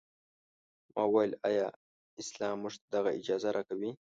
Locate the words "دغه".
2.95-3.09